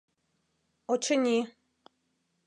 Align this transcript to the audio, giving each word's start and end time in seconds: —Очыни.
—Очыни. 0.91 1.37